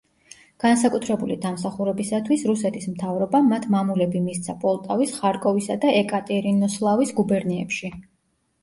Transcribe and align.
განსაკუთრებული 0.61 1.35
დამსახურებისათვის 1.43 2.45
რუსეთის 2.53 2.89
მთავრობამ 2.95 3.53
მათ 3.55 3.69
მამულები 3.77 4.25
მისცა 4.31 4.57
პოლტავის, 4.65 5.15
ხარკოვისა 5.21 5.79
და 5.87 5.95
ეკატერინოსლავის 6.03 7.15
გუბერნიებში. 7.23 7.97